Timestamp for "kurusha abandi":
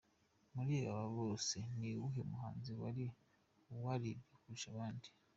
4.37-5.07